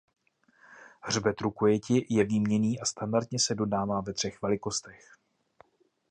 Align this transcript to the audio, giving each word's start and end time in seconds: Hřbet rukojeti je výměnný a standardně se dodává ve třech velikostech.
Hřbet 1.01 1.41
rukojeti 1.41 2.05
je 2.09 2.23
výměnný 2.23 2.79
a 2.79 2.85
standardně 2.85 3.39
se 3.39 3.55
dodává 3.55 4.01
ve 4.01 4.13
třech 4.13 4.41
velikostech. 4.41 5.11